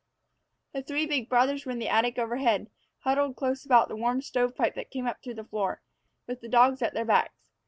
The 0.73 0.81
three 0.81 1.05
big 1.05 1.29
brothers 1.29 1.63
were 1.63 1.71
in 1.73 1.77
the 1.77 1.87
attic 1.89 2.17
overhead, 2.17 2.71
huddled 3.01 3.35
close 3.35 3.63
about 3.67 3.87
the 3.87 3.95
warm 3.95 4.23
stovepipe 4.23 4.73
that 4.73 4.89
came 4.89 5.05
up 5.05 5.21
through 5.21 5.35
the 5.35 5.43
floor, 5.43 5.83
with 6.25 6.41
the 6.41 6.49
dogs 6.49 6.81
at 6.81 6.95
their 6.95 7.05
backs. 7.05 7.51